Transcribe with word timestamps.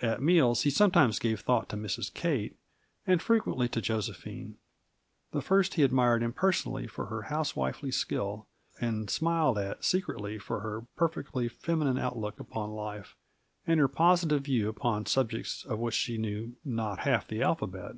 At 0.00 0.22
meals 0.22 0.62
he 0.62 0.70
sometimes 0.70 1.18
gave 1.18 1.40
thought 1.40 1.68
to 1.68 1.76
Mrs. 1.76 2.10
Kate, 2.14 2.56
and 3.06 3.20
frequently 3.20 3.68
to 3.68 3.82
Josephine. 3.82 4.56
The 5.32 5.42
first 5.42 5.74
he 5.74 5.82
admired 5.82 6.22
impersonally 6.22 6.86
for 6.86 7.04
her 7.08 7.24
housewifely 7.24 7.90
skill, 7.90 8.46
and 8.80 9.10
smiled 9.10 9.58
at 9.58 9.84
secretly 9.84 10.38
for 10.38 10.60
her 10.60 10.86
purely 10.96 11.48
feminine 11.50 11.98
outlook 11.98 12.40
upon 12.40 12.70
life 12.70 13.16
and 13.66 13.78
her 13.78 13.86
positive 13.86 14.44
views 14.44 14.70
upon 14.70 15.04
subjects 15.04 15.62
of 15.66 15.78
which 15.78 15.94
she 15.94 16.16
knew 16.16 16.54
not 16.64 17.00
half 17.00 17.28
the 17.28 17.42
alphabet. 17.42 17.96